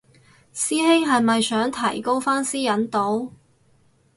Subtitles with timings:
[0.51, 3.35] 師兄係咪想提高返私隱度